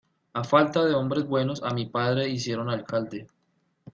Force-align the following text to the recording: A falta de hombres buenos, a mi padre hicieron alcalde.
A 0.33 0.43
falta 0.43 0.83
de 0.83 0.95
hombres 0.95 1.27
buenos, 1.27 1.61
a 1.61 1.69
mi 1.75 1.85
padre 1.85 2.27
hicieron 2.27 2.71
alcalde. 2.71 3.27